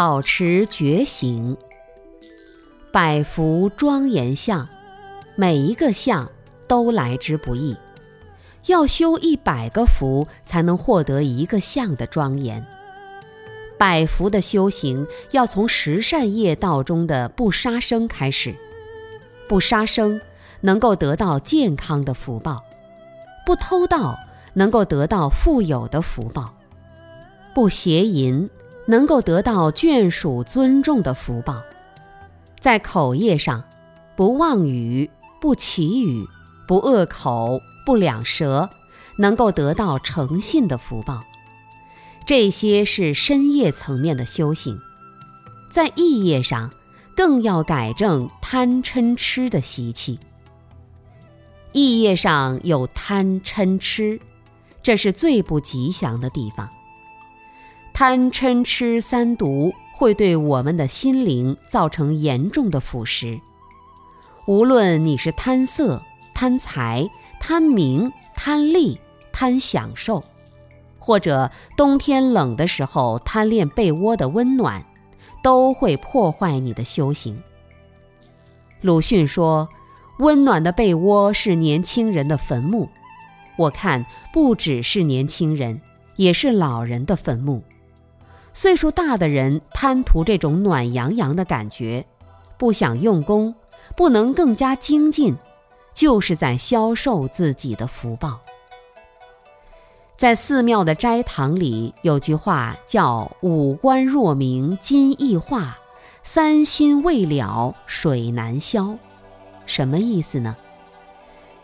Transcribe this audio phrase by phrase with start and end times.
[0.00, 1.58] 保持觉醒。
[2.90, 4.66] 百福庄严相，
[5.36, 6.30] 每一个相
[6.66, 7.76] 都来之不易。
[8.68, 12.66] 要修一百个福，才能获得一个相的庄严。
[13.76, 18.56] 百福的修行要从十善业道中的不杀生开始。
[19.50, 20.18] 不杀生
[20.62, 22.64] 能够得到健康的福报，
[23.44, 24.18] 不偷盗
[24.54, 26.54] 能够得到富有的福报，
[27.52, 28.48] 不邪淫
[28.86, 31.62] 能够得到眷属尊重的福报。
[32.58, 33.64] 在口业上，
[34.16, 35.10] 不妄语、
[35.40, 36.26] 不绮语、
[36.66, 38.68] 不恶口、不两舌，
[39.18, 41.24] 能够得到诚信的福报。
[42.26, 44.80] 这些是深业层面的修行。
[45.70, 46.70] 在意业上，
[47.16, 50.18] 更要改正贪嗔痴的习气。
[51.72, 54.20] 意业上有贪嗔痴，
[54.82, 56.68] 这是最不吉祥的地方。
[58.00, 59.74] 贪嗔痴三毒。
[59.92, 63.38] 会对我们的心灵造成严重的腐蚀。
[64.46, 67.06] 无论你是贪色、贪财、
[67.38, 68.98] 贪名、贪利、
[69.30, 70.24] 贪享受，
[70.98, 74.82] 或者冬天冷的时候贪恋被窝的温暖，
[75.42, 77.38] 都会破坏你的修行。
[78.80, 79.68] 鲁迅说
[80.20, 82.88] ：“温暖的被窝是年轻人的坟墓。”
[83.58, 85.82] 我看不只是年轻人，
[86.16, 87.62] 也是老人的坟墓。
[88.60, 92.04] 岁数大的人贪图这种暖洋洋的感觉，
[92.58, 93.54] 不想用功，
[93.96, 95.34] 不能更加精进，
[95.94, 98.38] 就是在消受自己的福报。
[100.14, 105.74] 在寺庙的斋堂里有句话叫“五官若明金易化，
[106.22, 108.94] 三心未了水难消”，
[109.64, 110.54] 什么意思呢？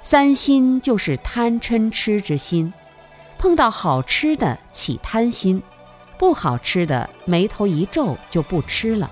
[0.01, 2.73] 三心就是贪嗔痴之心，
[3.37, 5.62] 碰到好吃的起贪心。
[6.19, 9.10] 不好吃的，眉头一皱就不吃了。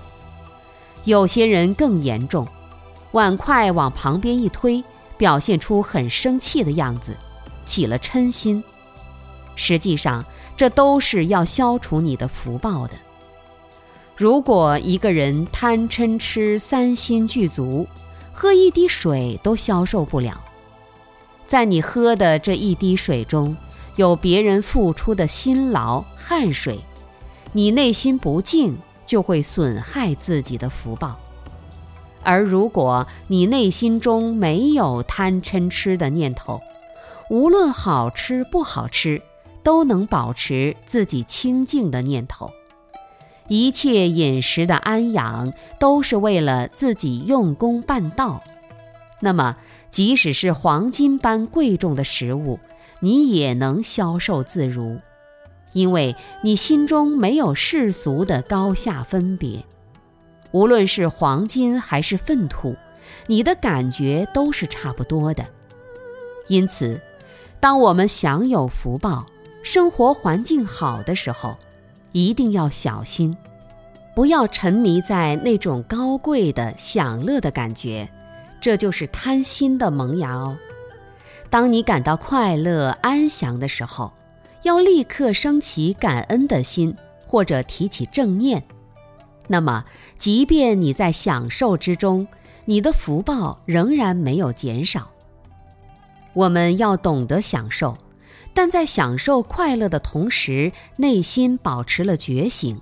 [1.03, 2.47] 有些人更严重，
[3.11, 4.83] 碗筷往旁边一推，
[5.17, 7.15] 表现出很生气的样子，
[7.63, 8.63] 起了嗔心。
[9.55, 10.25] 实际上，
[10.57, 12.93] 这都是要消除你的福报的。
[14.15, 17.87] 如果一个人贪嗔痴三心具足，
[18.33, 20.41] 喝一滴水都消受不了。
[21.45, 23.55] 在你喝的这一滴水中，
[23.95, 26.79] 有别人付出的辛劳汗水。
[27.55, 31.15] 你内心不静，就会损害自己的福报；
[32.21, 36.59] 而如果你内心中没有贪嗔痴的念头，
[37.29, 39.21] 无论好吃不好吃，
[39.63, 42.51] 都能保持自己清净的念头。
[43.47, 48.43] 一切饮食的安养，都是为了自己用功办道。
[49.21, 49.55] 那么，
[49.89, 52.59] 即使是黄金般贵重的食物，
[52.99, 54.99] 你也能消受自如。
[55.75, 59.65] 因为你心中没有世俗的高下分别，
[60.51, 62.77] 无论是黄金还是粪土，
[63.27, 65.45] 你的感觉都是差不多的。
[66.47, 67.01] 因此，
[67.59, 69.25] 当我们享有福报、
[69.63, 71.57] 生活环境好的时候，
[72.13, 73.35] 一定要小心，
[74.15, 78.09] 不要沉迷在那种高贵的享乐的感觉，
[78.61, 80.57] 这就是贪心的萌芽哦。
[81.49, 84.13] 当你感到快乐安详的时候，
[84.65, 86.95] 要立刻升起感恩的心，
[87.27, 88.63] 或者提起正念，
[89.47, 89.85] 那么，
[90.17, 92.27] 即便你在享受之中，
[92.65, 95.11] 你的福报仍然没有减少。
[96.33, 97.95] 我们要懂得享受，
[98.55, 102.81] 但在享受快乐的同时，内心保持了觉醒，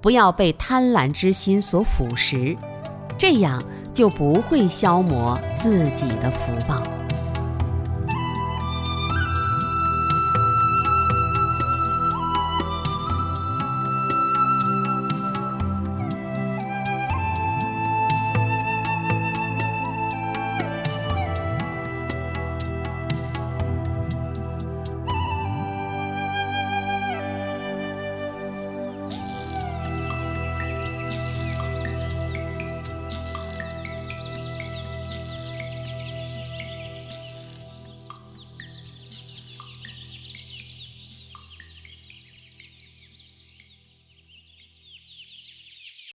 [0.00, 2.58] 不要被贪婪之心所腐蚀，
[3.16, 3.62] 这样
[3.94, 6.82] 就不会消磨自己的福报。